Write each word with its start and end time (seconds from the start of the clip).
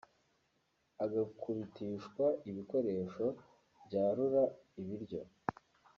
agakubitishwa 1.03 2.25
ibikoresho 2.49 3.25
byarura 3.85 4.43
ibiryo 4.79 5.21